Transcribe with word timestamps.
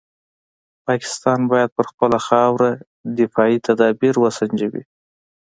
پاکستان 0.87 1.39
باید 1.51 1.69
پر 1.75 1.85
خپله 1.91 2.19
خاوره 2.27 2.71
دفاعي 3.19 3.57
تدابیر 3.67 4.15
وسنجوي. 4.19 4.83